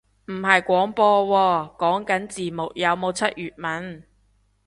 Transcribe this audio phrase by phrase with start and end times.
[0.25, 4.03] 唔係廣播喎，講緊字幕有冇出粵文